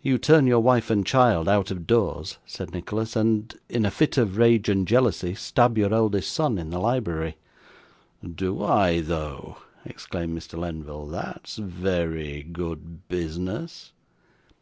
[0.00, 4.16] 'You turn your wife and child out of doors,' said Nicholas; 'and, in a fit
[4.16, 7.36] of rage and jealousy, stab your eldest son in the library.'
[8.24, 10.58] 'Do I though!' exclaimed Mr.
[10.58, 11.04] Lenville.
[11.08, 13.92] 'That's very good business.